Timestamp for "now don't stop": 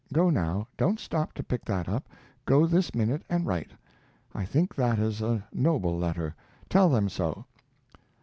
0.31-1.31